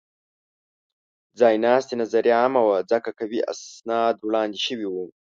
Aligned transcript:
ځایناستې 1.39 1.93
نظریه 2.01 2.35
عامه 2.41 2.61
وه؛ 2.67 2.77
ځکه 2.91 3.09
قوي 3.19 3.39
اسناد 3.53 4.15
وړاندې 4.21 4.59
شوي 4.65 4.87
وو. 4.89 5.05